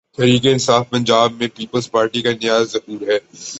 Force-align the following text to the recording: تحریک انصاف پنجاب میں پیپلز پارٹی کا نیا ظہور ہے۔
تحریک 0.17 0.45
انصاف 0.45 0.89
پنجاب 0.89 1.33
میں 1.33 1.47
پیپلز 1.55 1.91
پارٹی 1.91 2.21
کا 2.21 2.31
نیا 2.31 2.63
ظہور 2.63 3.01
ہے۔ 3.01 3.17